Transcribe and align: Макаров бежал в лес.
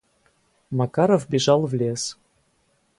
Макаров 0.71 1.29
бежал 1.29 1.67
в 1.67 1.75
лес. 1.75 2.17